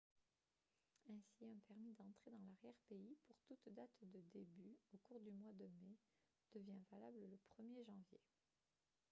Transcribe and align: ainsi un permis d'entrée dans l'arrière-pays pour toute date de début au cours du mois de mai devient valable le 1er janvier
ainsi 1.05 1.45
un 1.45 1.59
permis 1.67 1.93
d'entrée 1.93 2.31
dans 2.31 2.41
l'arrière-pays 2.41 3.15
pour 3.27 3.35
toute 3.45 3.71
date 3.71 3.99
de 4.01 4.19
début 4.33 4.75
au 4.93 4.97
cours 5.07 5.19
du 5.19 5.29
mois 5.29 5.53
de 5.53 5.65
mai 5.67 5.95
devient 6.55 6.81
valable 6.89 7.19
le 7.19 7.37
1er 7.59 7.85
janvier 7.85 8.19